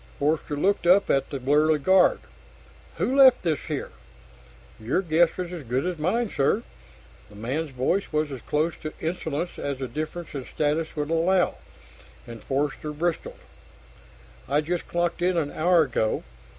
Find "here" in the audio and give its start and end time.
3.65-3.91